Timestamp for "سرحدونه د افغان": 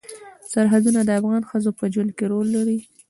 0.51-1.43